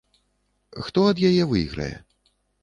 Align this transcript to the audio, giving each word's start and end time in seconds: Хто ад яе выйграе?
Хто 0.85 0.99
ад 1.11 1.21
яе 1.29 1.43
выйграе? 1.53 1.91